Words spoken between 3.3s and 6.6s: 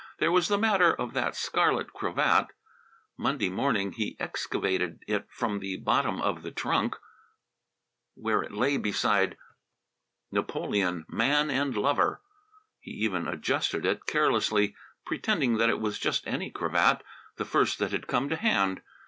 morning he excavated it from the bottom of the